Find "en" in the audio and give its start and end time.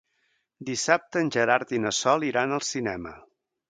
1.23-1.31